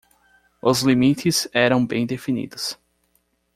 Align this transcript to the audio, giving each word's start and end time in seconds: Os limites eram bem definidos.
Os 0.63 0.81
limites 0.81 1.47
eram 1.53 1.85
bem 1.85 2.07
definidos. 2.07 2.75